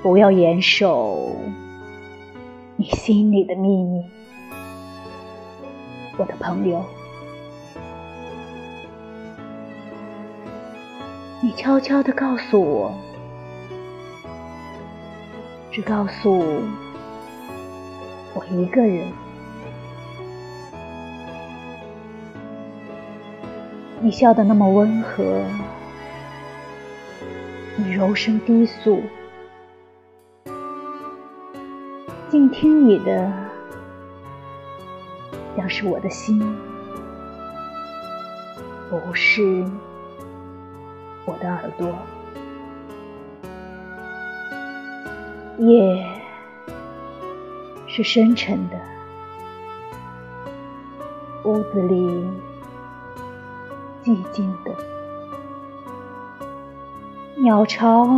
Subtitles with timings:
[0.00, 1.34] 不要严守
[2.76, 4.04] 你心里的秘密，
[6.16, 6.84] 我的朋友。
[11.40, 12.94] 你悄悄地告诉我，
[15.72, 16.38] 只告诉
[18.34, 19.04] 我一个人。
[24.00, 25.42] 你笑得那么温和，
[27.76, 29.02] 你柔声低诉，
[32.30, 33.32] 静听你的，
[35.56, 36.38] 像是我的心，
[38.90, 39.64] 不是
[41.24, 41.94] 我的耳朵。
[45.58, 46.06] 夜
[47.86, 48.78] 是深沉的，
[51.44, 52.28] 屋子里。
[54.04, 54.72] 寂静的
[57.36, 58.08] 鸟巢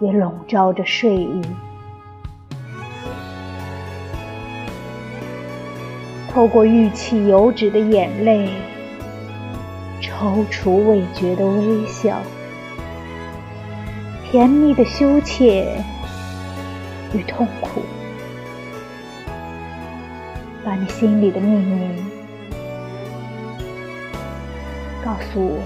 [0.00, 1.42] 也笼罩着睡意，
[6.34, 8.48] 透过玉气油脂的眼泪，
[10.02, 12.20] 踌躇未决的微笑，
[14.24, 15.80] 甜蜜的羞怯
[17.12, 17.82] 与痛苦，
[20.64, 22.02] 把你心里的秘密。
[25.04, 25.60] 告诉我。